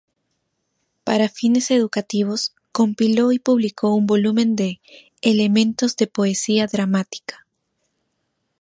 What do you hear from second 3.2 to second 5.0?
y publicó un volumen de